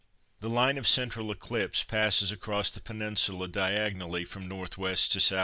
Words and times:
The 0.39 0.49
line 0.49 0.79
of 0.79 0.87
central 0.87 1.29
eclipse 1.29 1.83
passes 1.83 2.31
across 2.31 2.71
the 2.71 2.81
Peninsula 2.81 3.47
diagonally 3.47 4.25
from 4.25 4.45
N.W. 4.51 4.65
to 4.95 5.19
S.E. 5.19 5.35